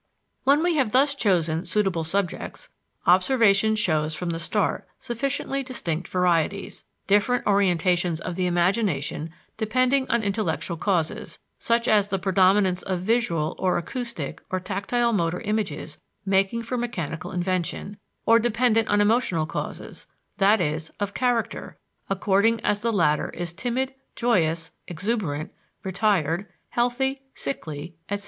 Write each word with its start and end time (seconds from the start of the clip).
When 0.45 0.63
we 0.63 0.77
have 0.77 0.93
thus 0.93 1.13
chosen 1.13 1.67
suitable 1.67 2.03
subjects, 2.03 2.69
observation 3.05 3.75
shows 3.75 4.15
from 4.15 4.31
the 4.31 4.39
start 4.39 4.87
sufficiently 4.97 5.61
distinct 5.61 6.07
varieties, 6.07 6.85
different 7.05 7.45
orientations 7.45 8.19
of 8.19 8.35
the 8.35 8.47
imagination 8.47 9.29
depending 9.57 10.09
on 10.09 10.23
intellectual 10.23 10.75
causes, 10.75 11.37
such 11.59 11.87
as 11.87 12.07
the 12.07 12.17
predominance 12.17 12.81
of 12.81 13.01
visual 13.01 13.53
or 13.59 13.77
acoustic 13.77 14.41
or 14.49 14.59
tactile 14.59 15.13
motor 15.13 15.39
images 15.41 15.99
making 16.25 16.63
for 16.63 16.77
mechanical 16.79 17.31
invention; 17.31 17.99
or 18.25 18.39
dependent 18.39 18.87
on 18.87 19.01
emotional 19.01 19.45
causes, 19.45 20.07
that 20.37 20.59
is, 20.59 20.89
of 20.99 21.13
character, 21.13 21.77
according 22.09 22.59
as 22.65 22.81
the 22.81 22.91
latter 22.91 23.29
is 23.29 23.53
timid, 23.53 23.93
joyous, 24.15 24.71
exuberant, 24.87 25.51
retired, 25.83 26.47
healthy, 26.69 27.21
sickly, 27.35 27.95
etc. 28.09 28.19